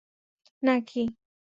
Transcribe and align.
না, 0.63 0.75
কী? 0.87 1.01